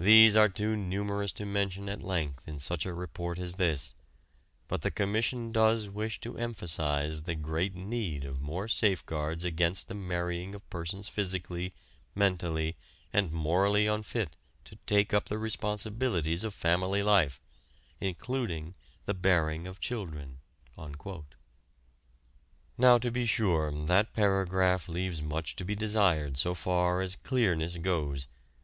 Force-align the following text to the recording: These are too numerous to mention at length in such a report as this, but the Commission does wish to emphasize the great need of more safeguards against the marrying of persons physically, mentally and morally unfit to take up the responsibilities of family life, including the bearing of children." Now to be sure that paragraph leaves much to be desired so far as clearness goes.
These 0.00 0.34
are 0.34 0.48
too 0.48 0.74
numerous 0.74 1.30
to 1.34 1.46
mention 1.46 1.88
at 1.88 2.02
length 2.02 2.48
in 2.48 2.58
such 2.58 2.84
a 2.84 2.92
report 2.92 3.38
as 3.38 3.54
this, 3.54 3.94
but 4.66 4.82
the 4.82 4.90
Commission 4.90 5.52
does 5.52 5.88
wish 5.88 6.18
to 6.22 6.36
emphasize 6.36 7.22
the 7.22 7.36
great 7.36 7.76
need 7.76 8.24
of 8.24 8.40
more 8.40 8.66
safeguards 8.66 9.44
against 9.44 9.86
the 9.86 9.94
marrying 9.94 10.52
of 10.52 10.68
persons 10.68 11.08
physically, 11.08 11.72
mentally 12.12 12.74
and 13.12 13.30
morally 13.30 13.86
unfit 13.86 14.36
to 14.64 14.74
take 14.84 15.14
up 15.14 15.26
the 15.26 15.38
responsibilities 15.38 16.42
of 16.42 16.52
family 16.52 17.04
life, 17.04 17.40
including 18.00 18.74
the 19.04 19.14
bearing 19.14 19.68
of 19.68 19.78
children." 19.78 20.40
Now 22.76 22.98
to 22.98 23.12
be 23.12 23.26
sure 23.26 23.70
that 23.84 24.12
paragraph 24.12 24.88
leaves 24.88 25.22
much 25.22 25.54
to 25.54 25.64
be 25.64 25.76
desired 25.76 26.36
so 26.36 26.52
far 26.56 27.00
as 27.00 27.14
clearness 27.14 27.76
goes. 27.76 28.26